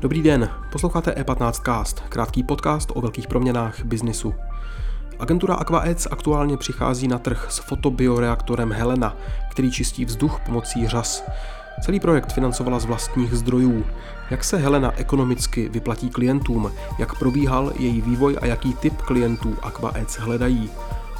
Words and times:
Dobrý 0.00 0.22
den, 0.22 0.50
posloucháte 0.72 1.10
E15cast, 1.10 2.02
krátký 2.08 2.42
podcast 2.42 2.92
o 2.94 3.00
velkých 3.00 3.26
proměnách 3.26 3.84
biznisu. 3.84 4.34
Agentura 5.18 5.54
AquaEdge 5.54 6.08
aktuálně 6.10 6.56
přichází 6.56 7.08
na 7.08 7.18
trh 7.18 7.46
s 7.50 7.58
fotobioreaktorem 7.58 8.72
Helena, 8.72 9.16
který 9.50 9.72
čistí 9.72 10.04
vzduch 10.04 10.40
pomocí 10.46 10.88
řas. 10.88 11.24
Celý 11.82 12.00
projekt 12.00 12.32
financovala 12.32 12.78
z 12.78 12.84
vlastních 12.84 13.34
zdrojů. 13.34 13.86
Jak 14.30 14.44
se 14.44 14.56
Helena 14.56 14.92
ekonomicky 14.96 15.68
vyplatí 15.68 16.10
klientům, 16.10 16.72
jak 16.98 17.18
probíhal 17.18 17.72
její 17.78 18.00
vývoj 18.00 18.38
a 18.40 18.46
jaký 18.46 18.74
typ 18.74 19.02
klientů 19.02 19.56
AquaEdge 19.62 20.20
hledají. 20.20 20.70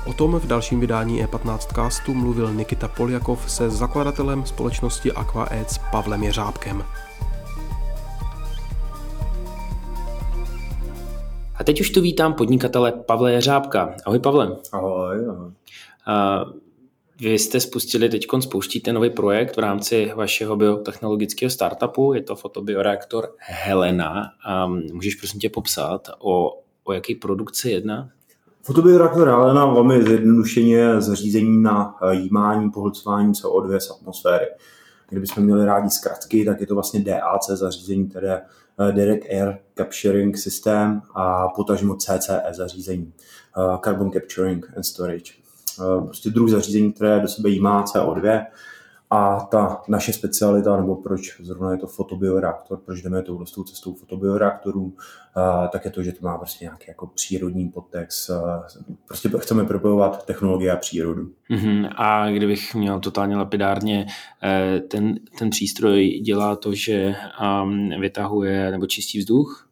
O 0.07 0.13
tom 0.13 0.39
v 0.39 0.47
dalším 0.47 0.81
vydání 0.81 1.25
E15 1.25 1.59
castu 1.75 2.15
mluvil 2.15 2.55
Nikita 2.55 2.89
Poljakov 2.89 3.51
se 3.51 3.71
zakladatelem 3.71 4.47
společnosti 4.47 5.13
AquaEdge 5.13 5.81
Pavlem 5.93 6.23
Jeřábkem. 6.23 6.85
A 11.55 11.65
teď 11.65 11.81
už 11.81 11.91
tu 11.91 12.01
vítám 12.01 12.35
podnikatele 12.35 12.93
Pavle 12.93 13.33
Jeřábka. 13.33 13.95
Ahoj 14.07 14.19
Pavle. 14.19 14.57
Ahoj, 14.73 15.27
ahoj. 15.29 15.51
A 16.07 16.45
vy 17.21 17.39
jste 17.39 17.61
spustili, 17.61 18.09
teď 18.09 18.27
spouštíte 18.41 18.93
nový 18.93 19.11
projekt 19.11 19.57
v 19.57 19.61
rámci 19.61 20.13
vašeho 20.17 20.57
biotechnologického 20.57 21.51
startupu, 21.51 22.13
je 22.13 22.23
to 22.23 22.37
fotobioreaktor 22.37 23.35
Helena. 23.39 24.33
A 24.47 24.67
můžeš 24.67 25.15
prosím 25.15 25.41
tě 25.41 25.51
popsat, 25.51 26.09
o, 26.19 26.63
o 26.85 26.93
jaký 26.93 27.15
produkci 27.15 27.71
jedná? 27.71 28.09
Fotobioreaktor 28.67 29.29
Helena 29.29 29.67
velmi 29.67 30.03
zjednodušeně 30.03 31.01
zařízení 31.01 31.63
na 31.63 31.97
jímání, 32.11 32.71
pohlcování 32.71 33.33
CO2 33.33 33.79
z 33.79 33.91
atmosféry. 33.91 34.47
Kdybychom 35.09 35.45
měli 35.45 35.67
rádi 35.67 35.91
zkratky, 35.91 36.45
tak 36.45 36.61
je 36.61 36.67
to 36.67 36.75
vlastně 36.75 37.01
DAC 37.01 37.47
zařízení, 37.51 38.09
které 38.09 38.43
Eh, 38.79 38.93
Direct 38.93 39.27
Air 39.31 39.59
Capturing 39.75 40.39
System 40.39 41.03
a 41.15 41.49
potažmo 41.49 41.97
CCE 41.97 42.43
zařízení, 42.51 43.13
eh, 43.59 43.79
Carbon 43.85 44.11
Capturing 44.11 44.67
and 44.77 44.83
Storage. 44.83 45.33
Eh, 45.81 46.05
prostě 46.05 46.31
druh 46.31 46.51
zařízení, 46.51 46.93
které 46.93 47.21
do 47.21 47.29
sebe 47.29 47.49
jímá 47.49 47.85
CO2 47.85 48.47
a 49.11 49.41
ta 49.41 49.83
naše 49.89 50.13
specialita, 50.13 50.77
nebo 50.77 50.97
proč 50.97 51.41
zrovna 51.41 51.73
je 51.73 51.79
to 51.79 51.87
fotobioreaktor, 51.87 52.79
proč 52.85 53.03
jdeme 53.03 53.23
tou 53.23 53.45
tou 53.55 53.65
cestou 53.65 53.95
fotobioreaktorů, 53.95 54.93
tak 55.73 55.85
je 55.85 55.91
to, 55.91 56.03
že 56.03 56.13
to 56.13 56.19
má 56.27 56.39
prostě 56.39 56.65
nějaký 56.65 56.85
jako 56.89 57.07
přírodní 57.07 57.69
podtext. 57.69 58.31
Prostě 59.09 59.31
chceme 59.39 59.65
propojovat 59.65 60.27
technologie 60.27 60.73
a 60.73 60.77
přírodu. 60.77 61.31
Uh-huh. 61.51 61.91
A 61.97 62.31
kdybych 62.31 62.75
měl 62.75 63.01
totálně 63.01 63.37
lapidárně, 63.37 64.07
eh, 64.43 64.81
ten, 64.81 65.15
ten 65.39 65.51
přístroj 65.51 66.09
dělá 66.09 66.57
to, 66.57 66.75
že 66.75 67.15
vytahuje 68.01 68.71
nebo 68.71 68.87
čistí 68.87 69.19
vzduch 69.19 69.69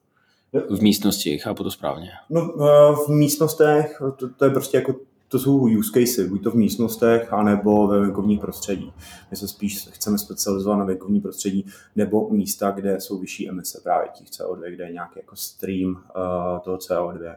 v 0.71 0.83
místnosti, 0.83 1.39
chápu 1.39 1.63
to 1.63 1.71
správně? 1.71 2.11
No, 2.31 2.41
eh, 2.41 2.97
v 3.07 3.09
místnostech, 3.09 4.03
to, 4.19 4.29
to 4.29 4.45
je 4.45 4.51
prostě 4.51 4.77
jako 4.77 4.95
to 5.35 5.39
jsou 5.39 5.69
use 5.79 5.91
cases, 6.01 6.29
buď 6.29 6.43
to 6.43 6.51
v 6.51 6.55
místnostech, 6.55 7.33
anebo 7.33 7.87
ve 7.87 8.01
venkovních 8.01 8.41
prostředí. 8.41 8.93
My 9.31 9.37
se 9.37 9.49
spíš 9.49 9.89
chceme 9.91 10.19
specializovat 10.19 10.79
na 10.79 10.85
venkovní 10.85 11.21
prostředí 11.21 11.67
nebo 11.97 12.29
místa, 12.31 12.71
kde 12.71 13.01
jsou 13.01 13.19
vyšší 13.19 13.49
emise 13.49 13.81
právě 13.83 14.09
těch 14.15 14.29
CO2, 14.29 14.71
kde 14.71 14.85
je 14.85 14.93
nějaký 14.93 15.13
jako 15.17 15.37
stream 15.37 15.91
uh, 15.91 16.59
toho 16.65 16.77
CO2. 16.77 17.35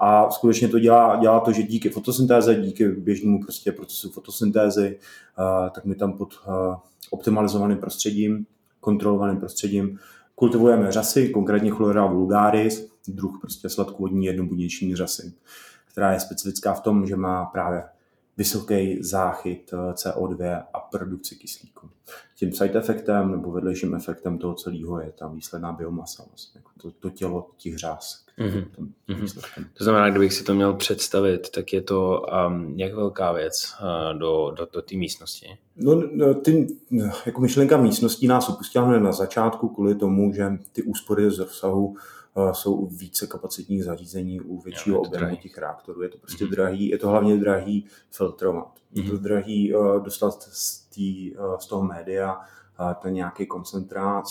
A 0.00 0.30
skutečně 0.30 0.68
to 0.68 0.78
dělá, 0.78 1.16
dělá 1.16 1.40
to, 1.40 1.52
že 1.52 1.62
díky 1.62 1.88
fotosyntéze, 1.88 2.54
díky 2.54 2.88
běžnému 2.88 3.42
prostě 3.42 3.72
procesu 3.72 4.10
fotosyntézy, 4.10 4.98
uh, 5.38 5.70
tak 5.70 5.84
my 5.84 5.94
tam 5.94 6.12
pod 6.12 6.34
uh, 6.48 6.74
optimalizovaným 7.10 7.78
prostředím, 7.78 8.46
kontrolovaným 8.80 9.36
prostředím 9.36 9.98
kultivujeme 10.34 10.92
řasy, 10.92 11.28
konkrétně 11.28 11.70
chlorella 11.70 12.06
vulgaris, 12.06 12.88
druh 13.08 13.38
prostě 13.40 13.68
sladkovodní 13.68 14.26
jednobuněční 14.26 14.96
řasy 14.96 15.32
která 15.98 16.12
je 16.12 16.20
specifická 16.20 16.74
v 16.74 16.80
tom, 16.80 17.06
že 17.06 17.16
má 17.16 17.44
právě 17.44 17.84
vysoký 18.36 19.02
záchyt 19.02 19.70
eh, 19.72 19.92
CO2 19.92 20.64
a 20.72 20.80
produkci 20.80 21.36
kyslíku. 21.36 21.90
Tím 22.38 22.52
side 22.52 22.78
efektem 22.78 23.30
nebo 23.30 23.50
vedlejším 23.50 23.94
efektem 23.94 24.38
toho 24.38 24.54
celého 24.54 25.00
je 25.00 25.12
ta 25.18 25.28
výsledná 25.28 25.72
biomasa, 25.72 26.24
vlastně, 26.28 26.58
jako 26.58 26.70
to, 26.82 26.90
to 26.90 27.10
tělo 27.10 27.50
těch 27.56 27.78
řás. 27.78 28.24
Mm-hmm. 28.38 29.66
To 29.78 29.84
znamená, 29.84 30.10
kdybych 30.10 30.32
si 30.32 30.44
to 30.44 30.54
měl 30.54 30.74
představit, 30.74 31.50
tak 31.50 31.72
je 31.72 31.82
to 31.82 32.26
um, 32.48 32.78
jak 32.78 32.94
velká 32.94 33.32
věc 33.32 33.72
uh, 33.80 34.18
do, 34.18 34.52
do, 34.56 34.68
do 34.72 34.82
té 34.82 34.96
místnosti? 34.96 35.46
No, 35.76 36.02
no, 36.12 36.34
ty, 36.34 36.66
jako 37.26 37.40
myšlenka 37.40 37.76
místností 37.76 38.26
nás 38.26 38.48
opustila 38.48 38.98
na 38.98 39.12
začátku 39.12 39.68
kvůli 39.68 39.94
tomu, 39.94 40.32
že 40.32 40.58
ty 40.72 40.82
úspory 40.82 41.30
z 41.30 41.38
rozsahu 41.38 41.96
jsou 42.52 42.74
u 42.74 42.86
více 42.86 43.26
kapacitních 43.26 43.84
zařízení, 43.84 44.40
u 44.40 44.60
většího 44.60 44.96
jo, 44.96 45.02
objemu 45.02 45.36
těch 45.36 45.58
reaktorů. 45.58 46.02
Je 46.02 46.08
to 46.08 46.18
prostě 46.18 46.44
mm-hmm. 46.44 46.50
drahý, 46.50 46.88
je 46.88 46.98
to 46.98 47.08
hlavně 47.08 47.36
drahý 47.36 47.84
filtrovat. 48.10 48.68
Mm-hmm. 48.68 49.02
Je 49.02 49.10
to 49.10 49.14
mhm. 49.14 49.22
drahý 49.22 49.74
uh, 49.74 50.02
dostat 50.02 50.42
z, 50.42 50.80
tý, 50.80 51.36
uh, 51.36 51.56
z 51.58 51.66
toho 51.66 51.82
média 51.82 52.27
uh, 52.36 52.92
ten 52.94 53.14
nějaký 53.14 53.46
koncentrát, 53.46 54.24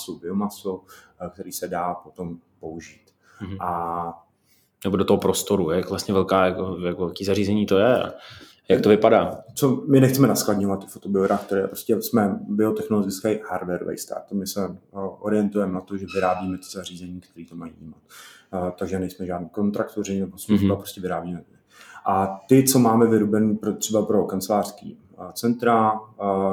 uh, 0.66 1.30
který 1.30 1.52
se 1.52 1.68
dá 1.68 1.94
potom 1.94 2.38
použít. 2.60 3.12
Mm-hmm. 3.42 3.58
A 3.66 4.24
nebo 4.84 4.98
do 4.98 5.06
toho 5.06 5.18
prostoru, 5.18 5.72
jak 5.72 5.90
vlastně 5.90 6.14
velká, 6.14 6.46
jak, 6.46 6.56
jak 6.86 7.00
velký 7.00 7.26
zařízení 7.26 7.66
to 7.66 7.78
je. 7.78 8.14
Jak 8.70 8.82
to 8.82 8.90
vypadá? 8.90 9.44
Co 9.56 9.84
my 9.88 10.00
nechceme 10.00 10.28
naskladňovat 10.28 10.80
ty 10.80 10.88
fotobioreaktory, 10.88 11.68
prostě 11.68 12.02
jsme 12.02 12.40
biotechnologický 12.48 13.30
hardware 13.50 13.98
start. 13.98 14.32
My 14.32 14.48
se 14.48 14.78
orientujeme 15.20 15.74
na 15.74 15.82
to, 15.82 15.98
že 15.98 16.06
vyrábíme 16.16 16.58
ty 16.58 16.64
zařízení, 16.74 17.22
které 17.22 17.46
to 17.50 17.56
mají. 17.56 17.74
Eh, 18.54 18.72
takže 18.80 19.00
nejsme 19.00 19.26
žádný 19.26 19.50
kontraktoři 19.50 20.20
nebo 20.20 20.38
služba, 20.38 20.76
mm-hmm. 20.76 20.78
prostě 20.78 21.02
vyrábíme. 21.02 21.44
A 22.06 22.40
ty, 22.48 22.64
co 22.64 22.80
máme 22.80 23.08
vyrobený 23.08 23.58
pro, 23.58 23.74
třeba 23.74 24.06
pro 24.06 24.26
kancelářský 24.26 24.98
centra, 25.34 26.00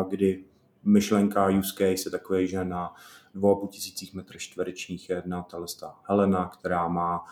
kdy 0.08 0.44
myšlenka 0.84 1.48
use 1.48 1.72
case 1.72 2.06
je 2.06 2.10
takový, 2.10 2.46
že 2.46 2.64
na 2.64 2.94
2,5 3.34 3.68
tisících 3.68 4.14
metrů 4.14 4.38
čtverečních 4.38 5.10
je 5.10 5.16
jedna 5.16 5.42
ta 5.42 5.94
Helena, 6.08 6.46
která 6.46 6.88
má 6.88 7.24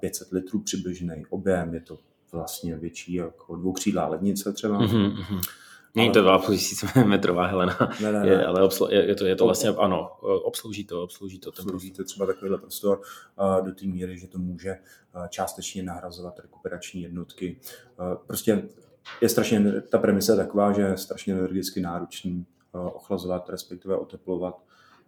500 0.00 0.32
litrů 0.32 0.60
přibližný 0.60 1.26
objem, 1.30 1.74
je 1.74 1.80
to 1.80 1.98
vlastně 2.32 2.76
větší 2.76 3.14
jako 3.14 3.56
dvoukřídlá 3.56 4.06
lednice 4.08 4.52
třeba. 4.52 4.80
Mm-hmm. 4.80 5.40
Není 5.94 6.10
to 6.10 6.22
2,5 6.22 7.06
metrová 7.06 7.46
Helena, 7.46 7.76
ne, 8.02 8.12
ne, 8.12 8.20
ne. 8.20 8.28
Je, 8.28 8.46
ale 8.46 8.62
obslu, 8.62 8.88
je, 8.90 9.06
je, 9.08 9.14
to, 9.14 9.26
je 9.26 9.36
to 9.36 9.44
vlastně, 9.44 9.70
ano, 9.70 10.10
obslouží 10.20 10.84
to, 10.84 11.02
obslouží 11.02 11.38
to. 11.38 11.52
Ten 11.52 11.62
obslouží 11.62 11.90
to 11.90 12.04
třeba 12.04 12.26
takovýhle 12.26 12.58
prostor 12.58 13.00
uh, 13.00 13.66
do 13.66 13.74
té 13.74 13.86
míry, 13.86 14.18
že 14.18 14.28
to 14.28 14.38
může 14.38 14.70
uh, 14.70 15.26
částečně 15.26 15.82
nahrazovat 15.82 16.38
rekuperační 16.38 17.02
jednotky. 17.02 17.60
Uh, 18.00 18.14
prostě 18.26 18.68
je 19.20 19.28
strašně, 19.28 19.80
ta 19.80 19.98
premisa 19.98 20.32
je 20.32 20.36
taková, 20.36 20.72
že 20.72 20.82
je 20.82 20.96
strašně 20.96 21.34
energicky 21.34 21.80
náročný 21.80 22.46
ochlazovat, 22.72 23.48
respektive 23.48 23.96
oteplovat 23.96 24.62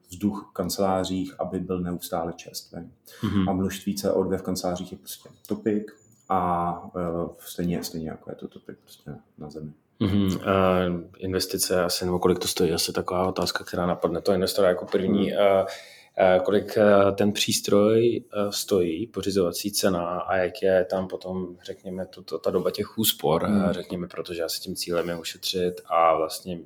vzduch 0.08 0.47
v 0.50 0.52
kancelářích, 0.52 1.41
aby 1.41 1.60
byl 1.60 1.80
neustále 1.80 2.32
čerstvý. 2.32 2.78
Mm-hmm. 2.78 3.50
A 3.50 3.52
množství 3.52 3.94
CO2 3.94 4.38
v 4.38 4.42
kancelářích 4.42 4.92
je 4.92 4.98
prostě 4.98 5.28
topik, 5.48 5.92
a 6.28 6.80
uh, 6.94 7.30
stejně, 7.38 7.84
stejně 7.84 8.08
jako 8.08 8.30
je 8.30 8.36
to 8.36 8.48
topik 8.48 8.78
prostě 8.78 9.10
na 9.38 9.50
zemi. 9.50 9.72
Mm-hmm. 10.00 10.36
Uh, 10.36 11.00
investice 11.19 11.84
asi, 11.84 12.04
nebo 12.04 12.19
kolik 12.19 12.38
to 12.38 12.48
stojí, 12.48 12.72
asi 12.72 12.92
taková 12.92 13.28
otázka, 13.28 13.64
která 13.64 13.86
napadne 13.86 14.20
to 14.20 14.32
investora 14.32 14.69
jako 14.69 14.86
první. 14.86 15.31
Mm. 15.31 15.36
Uh, 15.36 16.44
kolik 16.44 16.78
ten 17.14 17.32
přístroj 17.32 18.25
stojí, 18.50 19.06
pořizovací 19.06 19.72
cena 19.72 20.19
a 20.19 20.36
jak 20.36 20.62
je 20.62 20.86
tam 20.91 21.08
potom, 21.08 21.56
řekněme, 21.64 22.06
to, 22.06 22.22
to, 22.22 22.38
ta 22.38 22.50
doba 22.50 22.70
těch 22.70 22.98
úspor, 22.98 23.48
mm. 23.48 23.64
uh, 23.64 23.72
řekněme, 23.72 24.08
protože 24.08 24.42
asi 24.42 24.60
tím 24.60 24.76
cílem 24.76 25.08
je 25.08 25.19
ušetřit 25.19 25.81
a 25.87 26.17
vlastně 26.17 26.58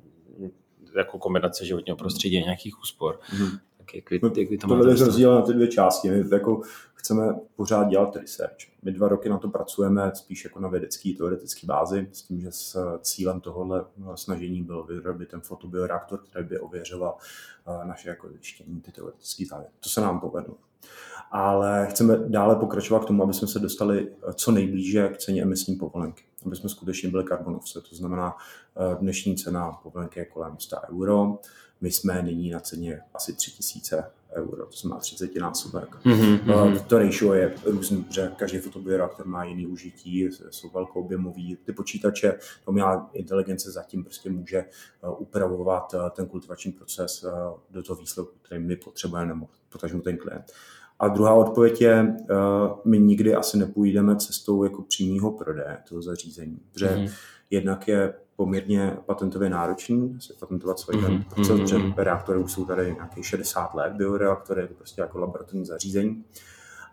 jako 0.97 1.19
kombinace 1.19 1.65
životního 1.65 1.97
prostředí 1.97 2.37
a 2.37 2.43
nějakých 2.43 2.79
úspor. 2.81 3.19
Mm. 3.39 3.49
Tak 3.77 3.95
jak 3.95 4.11
vy, 4.11 4.19
jak 4.41 4.49
vy 4.49 4.57
to 4.57 4.67
máte? 4.67 4.95
To 4.95 5.35
na 5.35 5.41
ty 5.41 5.53
dvě 5.53 5.67
části. 5.67 6.09
My 6.09 6.23
jako 6.31 6.61
chceme 6.93 7.35
pořád 7.55 7.87
dělat 7.87 8.15
research. 8.15 8.57
My 8.83 8.91
dva 8.91 9.07
roky 9.07 9.29
na 9.29 9.37
to 9.37 9.49
pracujeme 9.49 10.11
spíš 10.13 10.43
jako 10.43 10.59
na 10.59 10.69
vědecký, 10.69 11.15
teoretický 11.15 11.67
bázi, 11.67 12.07
s 12.11 12.21
tím, 12.21 12.41
že 12.41 12.51
s 12.51 12.97
cílem 13.01 13.41
tohohle 13.41 13.85
snažení 14.15 14.63
bylo 14.63 14.83
vyrobit 14.83 15.29
ten 15.29 15.41
fotobioreaktor, 15.41 16.19
který 16.29 16.45
by 16.45 16.59
ověřoval 16.59 17.17
eh, 17.67 17.87
naše 17.87 18.09
jako 18.09 18.29
zjištění, 18.29 18.81
ty 18.81 18.91
teoretické 18.91 19.45
závěry. 19.45 19.73
To 19.79 19.89
se 19.89 20.01
nám 20.01 20.19
povedlo. 20.19 20.55
Ale 21.31 21.87
chceme 21.89 22.17
dále 22.27 22.55
pokračovat 22.55 23.03
k 23.03 23.07
tomu, 23.07 23.23
aby 23.23 23.33
jsme 23.33 23.47
se 23.47 23.59
dostali 23.59 24.07
co 24.33 24.51
nejblíže 24.51 25.07
k 25.07 25.17
ceně 25.17 25.41
emisní 25.41 25.75
povolenky, 25.75 26.23
aby 26.45 26.55
jsme 26.55 26.69
skutečně 26.69 27.09
byli 27.09 27.23
karbonovce. 27.23 27.81
To 27.89 27.95
znamená, 27.95 28.35
dnešní 28.99 29.35
cena 29.35 29.71
povolenky 29.71 30.19
je 30.19 30.25
kolem 30.25 30.55
100 30.59 30.75
euro, 30.91 31.39
my 31.81 31.91
jsme 31.91 32.21
nyní 32.21 32.49
na 32.49 32.59
ceně 32.59 33.01
asi 33.13 33.33
3000 33.33 34.11
euro, 34.33 34.65
to 34.65 34.77
znamená 34.77 34.99
30 34.99 35.35
násobek. 35.35 35.95
Mm-hmm. 36.05 36.85
To 36.85 36.99
ratio 36.99 37.33
je 37.33 37.55
různý, 37.65 38.03
protože 38.03 38.31
každý 38.35 38.57
fotobioreaktor 38.57 39.27
má 39.27 39.43
jiný 39.43 39.67
užití, 39.67 40.29
jsou 40.49 40.69
velkoobjemový. 40.69 41.57
Ty 41.65 41.73
počítače, 41.73 42.39
to 42.65 42.71
měla 42.71 43.09
inteligence 43.13 43.71
zatím 43.71 44.03
prostě 44.03 44.29
může 44.29 44.57
eh, 44.57 44.67
upravovat 45.17 45.93
eh, 45.93 46.09
ten 46.09 46.25
kultivační 46.25 46.71
proces 46.71 47.25
do 47.69 47.83
toho 47.83 47.99
výsledku, 47.99 48.33
který 48.41 48.61
my 48.63 48.75
potřebujeme, 48.75 49.27
nebo 49.27 49.47
potažmo 49.69 50.01
ten 50.01 50.17
klient. 50.17 50.53
A 50.99 51.07
druhá 51.07 51.33
odpověď 51.33 51.81
je, 51.81 52.15
my 52.85 52.99
nikdy 52.99 53.35
asi 53.35 53.57
nepůjdeme 53.57 54.15
cestou 54.15 54.63
jako 54.63 54.81
přímého 54.81 55.31
prodeje 55.31 55.77
toho 55.89 56.01
zařízení, 56.01 56.59
protože 56.71 56.87
mm-hmm. 56.87 57.11
jednak 57.49 57.87
je 57.87 58.13
poměrně 58.35 58.97
patentově 59.05 59.49
náročný, 59.49 60.17
si 60.19 60.33
patentovat 60.33 60.79
svůj 60.79 60.95
mm-hmm. 60.95 61.23
proces, 61.23 61.59
protože 61.59 61.75
mm-hmm. 61.75 61.93
reaktory 61.97 62.39
už 62.39 62.51
jsou 62.51 62.65
tady 62.65 62.93
nějakých 62.93 63.25
60 63.25 63.73
let, 63.73 63.93
bioreaktory, 63.93 64.61
je 64.61 64.67
to 64.67 64.73
prostě 64.73 65.01
jako 65.01 65.19
laboratorní 65.19 65.65
zařízení. 65.65 66.23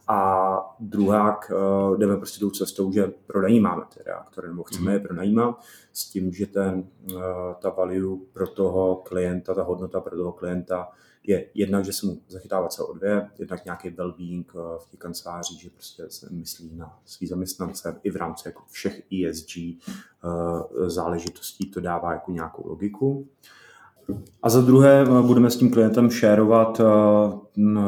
A 0.09 0.77
druhá, 0.81 1.41
uh, 1.51 1.99
jdeme 1.99 2.17
prostě 2.17 2.41
tou 2.41 2.51
cestou, 2.51 2.93
že 2.93 3.13
pronajímáme 3.27 3.83
ty 3.95 4.01
reaktory, 4.07 4.49
nebo 4.49 4.63
chceme 4.63 4.91
mm-hmm. 4.91 4.95
je 4.95 5.01
pronajímat 5.01 5.61
s 5.93 6.11
tím, 6.11 6.33
že 6.33 6.47
ten, 6.47 6.85
uh, 7.15 7.21
ta 7.59 7.71
value 7.71 8.19
pro 8.33 8.47
toho 8.47 8.97
klienta, 8.97 9.55
ta 9.55 9.63
hodnota 9.63 10.01
pro 10.01 10.17
toho 10.17 10.33
klienta 10.33 10.89
je 11.27 11.47
jednak, 11.55 11.85
že 11.85 11.93
se 11.93 12.07
mu 12.07 12.21
zachytává 12.29 12.69
CO2, 12.69 13.29
jednak 13.39 13.65
nějaký 13.65 13.91
well-being 13.91 14.45
eh, 14.49 14.79
v 14.79 14.91
těch 14.91 15.01
kancelářích, 15.01 15.61
že 15.61 15.71
prostě 15.71 16.05
se 16.09 16.29
myslí 16.31 16.77
na 16.77 16.99
svý 17.05 17.27
zaměstnance 17.27 18.01
i 18.03 18.11
v 18.11 18.17
rámci 18.17 18.49
jako 18.49 18.63
všech 18.71 19.03
ESG 19.13 19.57
eh, 19.59 19.79
záležitostí 20.87 21.71
to 21.71 21.81
dává 21.81 22.13
jako 22.13 22.31
nějakou 22.31 22.69
logiku. 22.69 23.29
A 24.43 24.51
za 24.51 24.61
druhé 24.61 25.03
eh, 25.03 25.23
budeme 25.23 25.51
s 25.51 25.57
tím 25.57 25.71
klientem 25.71 26.11
šérovat 26.11 26.81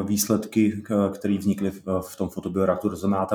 výsledky, 0.05 0.83
které 1.13 1.39
vznikly 1.39 1.71
v 2.01 2.17
tom 2.17 2.29
fotobioreaktoru. 2.29 2.95
To 2.95 3.01
znamená, 3.01 3.27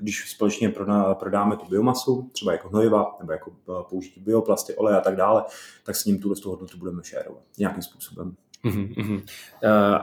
když 0.00 0.30
společně 0.30 0.74
prodáme 1.14 1.56
tu 1.56 1.66
biomasu, 1.70 2.30
třeba 2.32 2.52
jako 2.52 2.68
hnojiva, 2.68 3.16
nebo 3.20 3.32
jako 3.32 3.52
použití 3.88 4.20
bioplasty, 4.20 4.74
oleje 4.74 4.96
a 4.96 5.00
tak 5.00 5.16
dále, 5.16 5.44
tak 5.84 5.96
s 5.96 6.04
ním 6.04 6.18
tu 6.18 6.34
hodnotu 6.44 6.78
budeme 6.78 7.04
šérovat 7.04 7.42
nějakým 7.58 7.82
způsobem. 7.82 8.36
Uh-huh. 8.64 9.22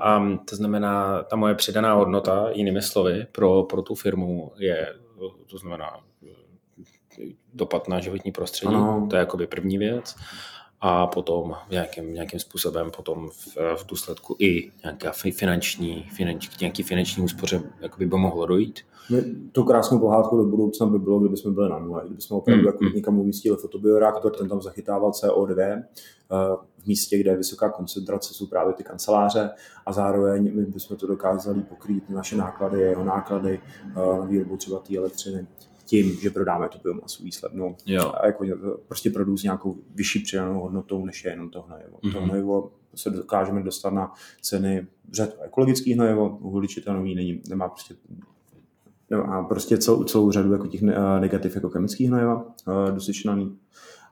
A 0.01 0.37
to 0.49 0.55
znamená, 0.55 1.23
ta 1.23 1.35
moje 1.35 1.55
přidaná 1.55 1.93
hodnota, 1.93 2.49
jinými 2.51 2.81
slovy, 2.81 3.27
pro, 3.31 3.63
pro 3.63 3.81
tu 3.81 3.95
firmu 3.95 4.51
je, 4.57 4.93
to 5.49 5.57
znamená 5.57 5.99
dopad 7.53 7.87
na 7.87 7.99
životní 7.99 8.31
prostředí, 8.31 8.75
ano. 8.75 9.07
to 9.09 9.15
je 9.15 9.19
jakoby 9.19 9.47
první 9.47 9.77
věc 9.77 10.15
a 10.81 11.07
potom 11.07 11.55
nějakým, 11.69 12.13
nějakým 12.13 12.39
způsobem 12.39 12.91
potom 12.91 13.29
v, 13.29 13.57
v 13.75 13.85
důsledku 13.87 14.35
i 14.39 14.71
nějaká 14.83 15.11
finanční, 15.11 16.09
finanč, 16.15 16.59
nějaký 16.59 16.83
finanční 16.83 17.23
úspoře 17.23 17.61
jakoby 17.79 18.05
by 18.05 18.17
mohlo 18.17 18.45
dojít. 18.45 18.79
My, 19.11 19.21
tu 19.51 19.63
krásnou 19.63 19.99
pohádku 19.99 20.37
do 20.37 20.43
budoucna 20.43 20.85
by 20.85 20.99
bylo, 20.99 21.19
kdyby 21.19 21.37
jsme 21.37 21.51
byli 21.51 21.69
na 21.69 21.79
nule, 21.79 22.01
kdyby 22.05 22.21
jsme 22.21 22.37
opravdu 22.37 22.61
mm, 22.61 22.67
jako 22.67 22.83
mm. 22.83 22.91
někam 22.95 23.19
umístili 23.19 23.57
fotobioreaktor, 23.57 24.35
ten 24.35 24.49
tam 24.49 24.61
zachytával 24.61 25.11
CO2 25.11 25.59
eh, 25.61 25.83
v 26.77 26.87
místě, 26.87 27.19
kde 27.19 27.31
je 27.31 27.37
vysoká 27.37 27.69
koncentrace, 27.69 28.33
jsou 28.33 28.47
právě 28.47 28.73
ty 28.73 28.83
kanceláře 28.83 29.49
a 29.85 29.93
zároveň 29.93 30.55
my 30.55 30.65
bychom 30.65 30.97
to 30.97 31.07
dokázali 31.07 31.61
pokrýt 31.61 32.09
naše 32.09 32.35
náklady, 32.35 32.81
jeho 32.81 33.03
náklady 33.03 33.59
eh, 33.91 34.19
na 34.19 34.25
výrobu 34.25 34.57
třeba 34.57 34.79
té 34.79 34.97
elektřiny 34.97 35.47
tím, 35.89 36.15
že 36.15 36.29
prodáme 36.29 36.69
tu 36.69 36.79
biomasu 36.83 37.23
výslednou. 37.23 37.75
Jo. 37.85 38.13
A 38.21 38.25
jako 38.25 38.45
prostě 38.87 39.09
produkt 39.09 39.39
s 39.39 39.43
nějakou 39.43 39.77
vyšší 39.95 40.19
přidanou 40.19 40.59
hodnotou, 40.59 41.05
než 41.05 41.25
je 41.25 41.31
jenom 41.31 41.49
to 41.49 41.61
hnojivo. 41.61 41.97
Mm-hmm. 41.97 42.13
To 42.13 42.21
hnojivo 42.21 42.71
se 42.95 43.09
dokážeme 43.09 43.63
dostat 43.63 43.93
na 43.93 44.13
ceny 44.41 44.87
řad 45.11 45.29
ekologický 45.41 45.93
hnojivo, 45.93 46.37
uhličitelný 46.37 47.15
není, 47.15 47.41
nemá 47.49 47.69
prostě 47.69 47.95
No 49.11 49.33
a 49.33 49.43
prostě 49.43 49.77
celou, 49.77 50.03
celou 50.03 50.31
řadu 50.31 50.53
jako 50.53 50.67
těch 50.67 50.81
negativ 51.19 51.55
jako 51.55 51.69
chemických 51.69 52.07
hnojiva 52.07 52.45
dosyčnaný. 52.91 53.57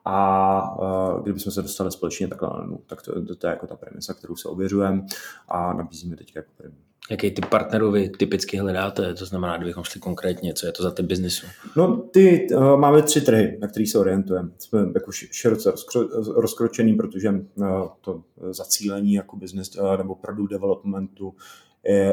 A 0.06 0.78
kdybychom 1.24 1.52
se 1.52 1.62
dostali 1.62 1.92
společně 1.92 2.28
takhle 2.28 2.50
no, 2.68 2.78
tak 2.86 3.02
to, 3.02 3.26
to, 3.26 3.36
to, 3.36 3.48
je 3.48 3.52
jako 3.52 3.68
ta 3.68 3.76
premisa, 3.76 4.14
kterou 4.14 4.36
se 4.36 4.50
ověřujeme 4.50 5.06
a 5.48 5.74
nabízíme 5.74 6.16
teď 6.16 6.36
jako 6.36 6.52
první. 6.58 6.78
Jaký 7.10 7.32
ty 7.32 7.42
partnerů 7.42 7.92
vy 7.92 8.10
typicky 8.10 8.58
hledáte? 8.58 9.14
To 9.14 9.26
znamená, 9.26 9.58
kdybychom 9.58 9.84
šli 9.84 10.00
konkrétně, 10.00 10.54
co 10.54 10.66
je 10.66 10.72
to 10.72 10.84
za 10.84 10.92
ty 10.92 11.04
biznisu? 11.04 11.48
No, 11.76 11.98
ty, 11.98 12.48
uh, 12.56 12.78
máme 12.78 13.02
tři 13.02 13.22
trhy, 13.22 13.58
na 13.62 13.68
který 13.68 13.88
se 13.88 14.00
orientujeme. 14.00 14.50
Jsme 14.58 14.80
jako 14.94 15.12
široce 15.12 15.72
rozkro, 15.72 16.02
rozkročený, 16.36 16.94
protože 16.94 17.30
uh, 17.30 17.68
to 18.02 18.24
zacílení 18.52 19.14
jako 19.14 19.36
business 19.36 19.76
uh, 19.76 19.98
nebo 19.98 20.16
product 20.16 20.50
developmentu 20.50 21.34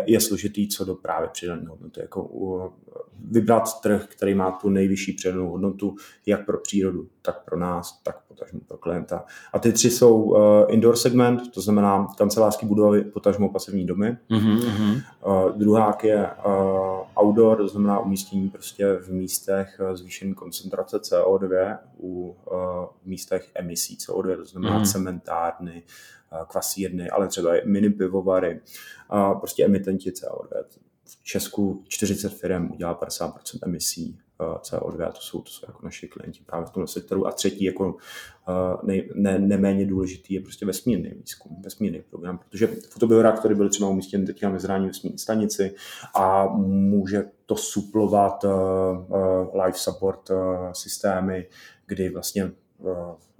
je 0.06 0.20
složitý 0.20 0.68
co 0.68 0.84
do 0.84 0.94
právě 0.94 1.28
přidané 1.32 1.68
hodnoty. 1.68 2.00
Jako 2.00 2.72
vybrat 3.30 3.80
trh, 3.80 4.06
který 4.08 4.34
má 4.34 4.50
tu 4.50 4.68
nejvyšší 4.68 5.12
přidanou 5.12 5.50
hodnotu, 5.50 5.94
jak 6.26 6.46
pro 6.46 6.58
přírodu, 6.58 7.08
tak 7.22 7.44
pro 7.44 7.58
nás, 7.58 8.00
tak 8.02 8.22
potažmo 8.28 8.60
pro 8.68 8.78
klienta. 8.78 9.24
A 9.52 9.58
ty 9.58 9.72
tři 9.72 9.90
jsou 9.90 10.22
uh, 10.22 10.38
indoor 10.68 10.96
segment, 10.96 11.40
to 11.54 11.60
znamená 11.60 12.06
kancelářské 12.18 12.66
budovy, 12.66 13.04
potažmo 13.04 13.48
pasivní 13.48 13.86
domy. 13.86 14.16
Mm-hmm. 14.30 15.02
Uh, 15.54 15.58
druhák 15.60 16.04
je 16.04 16.30
uh, 16.46 17.24
outdoor, 17.24 17.56
to 17.56 17.68
znamená 17.68 18.00
umístění 18.00 18.50
prostě 18.50 18.96
v 18.96 19.08
místech 19.12 19.80
zvýšené 19.92 20.34
koncentrace 20.34 20.96
CO2 20.96 21.78
u 21.98 22.36
uh, 22.50 22.56
místech 23.04 23.50
emisí 23.54 23.96
CO2, 23.96 24.36
to 24.36 24.44
znamená 24.44 24.80
mm-hmm. 24.80 24.92
cementárny, 24.92 25.82
kvasírny, 26.48 27.10
ale 27.10 27.28
třeba 27.28 27.56
i 27.56 27.68
mini 27.68 27.90
pivovary, 27.90 28.60
a 29.08 29.34
prostě 29.34 29.64
emitenti 29.64 30.10
CO2. 30.10 30.64
V 31.04 31.24
Česku 31.24 31.84
40 31.88 32.28
firm 32.28 32.70
udělá 32.72 33.00
50% 33.00 33.58
emisí 33.62 34.18
eh, 34.18 34.23
CO2, 34.38 35.12
to 35.12 35.20
jsou, 35.20 35.40
to 35.40 35.50
jsou 35.50 35.66
jako 35.68 35.78
naši 35.82 36.08
klienti 36.08 36.40
právě 36.46 36.66
v 36.66 36.70
tomto 36.70 36.86
sektoru. 36.86 37.26
A 37.26 37.32
třetí, 37.32 37.64
jako 37.64 37.96
nej, 38.82 39.10
ne, 39.14 39.38
neméně 39.38 39.86
důležitý, 39.86 40.34
je 40.34 40.40
prostě 40.40 40.66
vesmírný 40.66 41.10
výzkum, 41.10 41.56
vesmírný 41.64 42.02
program, 42.10 42.38
protože 42.38 42.66
fotobioreaktory 42.66 43.54
byly 43.54 43.68
třeba 43.68 43.90
umístěny 43.90 44.26
teď 44.26 44.42
na 44.42 44.50
mezinárodní 44.50 44.88
vesmírné 44.88 45.18
stanici 45.18 45.74
a 46.14 46.46
může 46.56 47.24
to 47.46 47.56
suplovat 47.56 48.44
uh, 48.44 48.50
uh, 48.50 49.62
life 49.64 49.78
support 49.78 50.30
uh, 50.30 50.36
systémy, 50.72 51.48
kdy 51.86 52.08
vlastně 52.08 52.52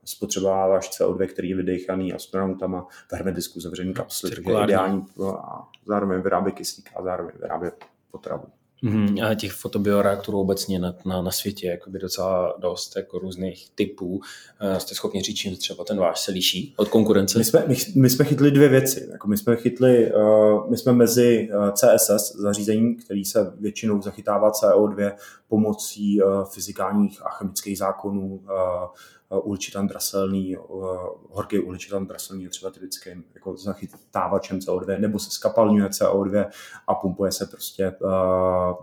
spotřebováváš 0.05 0.91
CO2, 0.91 1.27
který 1.27 1.49
je 1.49 1.57
vydechaný 1.57 2.13
astronautama 2.13 2.87
v 3.09 3.13
hermeticku 3.13 3.61
zavřený 3.61 3.95
kapsli, 3.95 4.31
takže 4.31 4.51
ideální 4.65 5.07
a 5.39 5.69
zároveň 5.87 6.21
vyrábí 6.21 6.53
kyslík 6.53 6.91
a 6.97 7.03
zároveň 7.03 7.35
vyrábí 7.41 7.67
potravu. 8.11 8.45
Mm-hmm. 8.85 9.27
A 9.31 9.35
těch 9.35 9.53
fotobioreaktorů 9.53 10.41
obecně 10.41 10.79
na, 10.79 10.95
na, 11.05 11.23
na 11.23 11.31
světě 11.31 11.81
by 11.87 11.99
docela 11.99 12.55
dost 12.59 12.97
jako 12.97 13.19
různých 13.19 13.71
typů. 13.75 14.09
Uh, 14.17 14.79
jste 14.79 14.95
schopni 14.95 15.23
říct, 15.23 15.37
čím 15.37 15.57
třeba 15.57 15.85
ten 15.85 15.99
váš 15.99 16.21
se 16.21 16.33
liší 16.33 16.75
od 16.77 16.89
konkurence? 16.89 17.39
My 17.39 17.45
jsme, 17.45 17.65
my, 17.67 17.77
my 17.97 18.11
jsme 18.11 18.25
chytli 18.25 18.51
dvě 18.51 18.69
věci. 18.69 19.09
Jako 19.13 19.29
my 19.29 19.37
jsme 19.37 19.57
chytli, 19.57 20.13
uh, 20.13 20.71
my 20.71 20.77
jsme 20.77 20.93
mezi 20.93 21.49
uh, 21.55 21.71
CSS 21.71 22.37
zařízením, 22.37 22.97
který 22.97 23.25
se 23.25 23.53
většinou 23.61 24.03
zachytává 24.03 24.51
CO2 24.51 25.13
pomocí 25.49 26.23
uh, 26.23 26.45
fyzikálních 26.45 27.27
a 27.27 27.29
chemických 27.29 27.79
zákonů, 27.79 28.41
uh, 29.31 29.47
uhličitan 29.47 29.87
draselný, 29.87 30.57
horký 31.31 31.59
uhličitan 31.59 32.07
draselný 32.07 32.45
je 32.45 32.51
třeba 32.51 32.71
typickým 32.71 33.25
jako 33.35 33.57
zachytávačem 33.57 34.59
CO2, 34.59 35.01
nebo 35.01 35.19
se 35.19 35.31
skapalňuje 35.31 35.89
CO2 35.89 36.47
a 36.87 36.95
pumpuje 36.95 37.33
se 37.33 37.47
prostě 37.47 37.97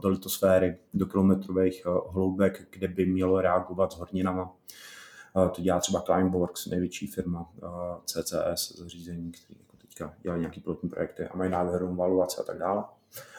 do 0.01 0.10
litosféry, 0.10 0.77
do 0.93 1.05
kilometrových 1.05 1.86
hloubek, 1.86 2.67
kde 2.71 2.88
by 2.88 3.05
mělo 3.05 3.41
reagovat 3.41 3.91
s 3.91 3.95
horninama. 3.95 4.55
To 5.51 5.62
dělá 5.62 5.79
třeba 5.79 6.01
Climeworks, 6.01 6.65
největší 6.65 7.07
firma 7.07 7.50
CCS 8.05 8.77
zařízení, 8.77 9.31
který 9.31 9.60
jako 9.60 9.77
teďka 9.77 10.13
dělají 10.21 10.39
nějaký 10.39 10.62
pilotní 10.62 10.89
projekty 10.89 11.27
a 11.27 11.38
mají 11.38 11.51
nádhernou 11.51 11.95
valuaci 11.95 12.41
a 12.41 12.43
tak 12.43 12.57
dále. 12.57 12.83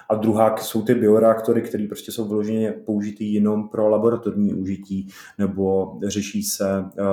A 0.09 0.15
druhá 0.15 0.57
jsou 0.57 0.83
ty 0.83 0.95
bioreaktory, 0.95 1.63
které 1.63 1.87
prostě 1.87 2.13
jsou 2.13 2.29
vyloženě 2.29 2.73
použitý 2.73 3.35
jenom 3.35 3.69
pro 3.69 3.89
laboratorní 3.89 4.55
užití 4.55 5.09
nebo 5.39 5.99
řeší 6.07 6.43
se 6.43 6.81
uh, 6.81 7.07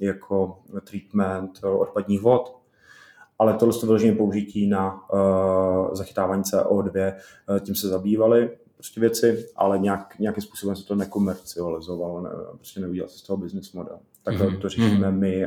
jako 0.00 0.58
treatment 0.84 1.60
odpadních 1.64 2.20
vod. 2.20 2.56
Ale 3.38 3.54
tohle 3.54 3.74
je 3.82 3.86
vyloženě 3.86 4.12
použití 4.12 4.66
na 4.66 5.10
uh, 5.12 5.94
zachytávání 5.94 6.42
CO2, 6.42 7.14
uh, 7.48 7.58
tím 7.58 7.74
se 7.74 7.88
zabývali 7.88 8.50
prostě 8.76 9.00
věci, 9.00 9.46
ale 9.56 9.78
nějak, 9.78 10.18
nějakým 10.18 10.42
způsobem 10.42 10.76
se 10.76 10.86
to 10.86 10.94
nekomercializovalo, 10.94 12.20
ne, 12.20 12.30
prostě 12.54 12.80
neudělal 12.80 13.08
se 13.08 13.18
z 13.18 13.22
toho 13.22 13.36
business 13.36 13.72
model. 13.72 13.98
Tak 14.22 14.34
mm-hmm. 14.34 14.60
to 14.60 14.68
řešíme 14.68 15.10
my 15.10 15.46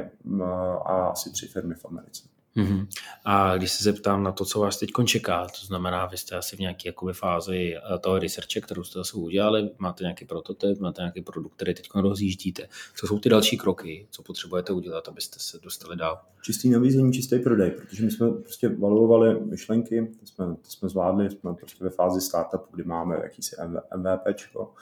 a 0.85 1.07
asi 1.07 1.31
tři 1.31 1.47
firmy 1.47 1.75
v 1.75 1.85
Americe. 1.85 2.23
Mm-hmm. 2.59 2.87
A 3.25 3.57
když 3.57 3.71
se 3.71 3.83
zeptám 3.83 4.23
na 4.23 4.31
to, 4.31 4.45
co 4.45 4.59
vás 4.59 4.79
teď 4.79 4.89
čeká, 5.05 5.47
to 5.59 5.65
znamená, 5.65 6.05
vy 6.05 6.17
jste 6.17 6.35
asi 6.35 6.55
v 6.55 6.59
nějaké 6.59 6.89
jakoby, 6.89 7.13
fázi 7.13 7.75
eh, 7.75 7.99
toho 7.99 8.19
researche, 8.19 8.61
kterou 8.61 8.83
jste 8.83 8.99
asi 8.99 9.17
udělali, 9.17 9.69
máte 9.77 10.03
nějaký 10.03 10.25
prototyp, 10.25 10.79
máte 10.79 11.01
nějaký 11.01 11.21
produkt, 11.21 11.55
který 11.55 11.73
teď 11.73 11.89
rozjíždíte. 11.95 12.67
Co 12.95 13.07
jsou 13.07 13.19
ty 13.19 13.29
další 13.29 13.57
kroky, 13.57 14.07
co 14.11 14.23
potřebujete 14.23 14.73
udělat, 14.73 15.07
abyste 15.07 15.39
se 15.39 15.59
dostali 15.63 15.95
dál? 15.95 16.21
Čistý 16.41 16.69
nabízení, 16.69 17.13
čistý 17.13 17.39
prodej, 17.39 17.71
protože 17.71 18.05
my 18.05 18.11
jsme 18.11 18.31
prostě 18.31 18.69
valuovali 18.69 19.39
myšlenky, 19.39 20.11
to 20.19 20.25
jsme, 20.25 20.45
to 20.45 20.69
jsme 20.69 20.89
zvládli, 20.89 21.29
jsme 21.29 21.53
prostě 21.53 21.83
ve 21.83 21.89
fázi 21.89 22.21
startupu, 22.21 22.65
kdy 22.71 22.83
máme 22.83 23.15
jakýsi 23.23 23.55
MVPčko, 23.95 24.73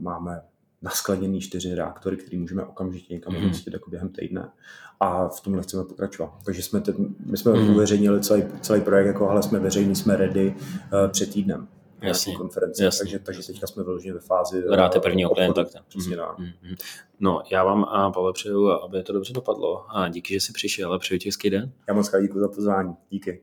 máme 0.00 0.42
naskladněný 0.82 1.40
čtyři 1.40 1.74
reaktory, 1.74 2.16
které 2.16 2.38
můžeme 2.38 2.64
okamžitě 2.64 3.14
někam 3.14 3.34
mm. 3.34 3.44
umístit 3.44 3.72
jako 3.72 3.90
během 3.90 4.08
týdne. 4.08 4.48
A 5.00 5.28
v 5.28 5.40
tomhle 5.40 5.62
chceme 5.62 5.84
pokračovat. 5.84 6.32
Takže 6.44 6.62
jsme, 6.62 6.80
teď, 6.80 6.96
my 7.26 7.36
jsme 7.36 7.52
mm. 7.52 7.70
uveřejnili 7.70 8.20
celý, 8.20 8.44
celý 8.60 8.80
projekt, 8.80 9.06
jako 9.06 9.28
ale 9.28 9.42
jsme 9.42 9.58
veřejní, 9.58 9.96
jsme 9.96 10.16
ready 10.16 10.54
uh, 10.56 11.10
před 11.10 11.32
týdnem. 11.32 11.68
Jasně, 12.02 12.36
konferenci. 12.36 12.84
Jasně. 12.84 12.98
Takže, 12.98 13.18
takže 13.18 13.46
teďka 13.46 13.66
jsme 13.66 13.82
vyloženě 13.82 14.14
ve 14.14 14.20
fázi. 14.20 14.62
Hráte 14.70 15.00
prvního 15.00 15.30
klienta. 15.30 15.64
Přesně 15.88 16.16
mm, 16.16 16.44
mm, 16.44 16.76
No, 17.20 17.42
já 17.52 17.64
vám, 17.64 17.84
a 17.84 18.10
Pavel, 18.10 18.32
přeju, 18.32 18.68
aby 18.70 19.02
to 19.02 19.12
dobře 19.12 19.32
dopadlo. 19.32 19.96
A 19.96 20.08
díky, 20.08 20.34
že 20.34 20.40
jsi 20.40 20.52
přišel 20.52 20.92
a 20.94 20.98
přeju 20.98 21.18
ti 21.18 21.28
hezký 21.28 21.50
den. 21.50 21.72
Já 21.88 21.94
moc 21.94 22.10
děkuji 22.20 22.40
za 22.40 22.48
pozvání. 22.48 22.94
Díky. 23.10 23.42